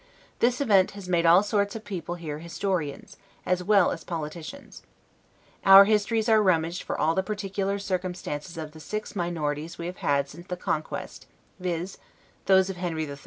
This 0.39 0.59
event 0.59 0.91
has 0.97 1.07
made 1.07 1.27
all 1.27 1.43
sorts 1.43 1.75
of 1.75 1.85
people 1.85 2.15
here 2.15 2.39
historians, 2.39 3.17
as 3.45 3.63
well 3.63 3.91
as 3.91 4.03
politicians. 4.03 4.81
Our 5.63 5.85
histories 5.85 6.27
are 6.27 6.41
rummaged 6.41 6.81
for 6.81 6.99
all 6.99 7.13
the 7.13 7.21
particular 7.21 7.77
circumstances 7.77 8.57
of 8.57 8.71
the 8.71 8.79
six 8.79 9.15
minorities 9.15 9.77
we 9.77 9.85
have 9.85 9.97
had 9.97 10.27
since 10.27 10.47
the 10.47 10.57
Conquest, 10.57 11.27
viz, 11.59 11.99
those 12.47 12.67
of 12.71 12.77
Henry 12.77 13.05
III. 13.07 13.17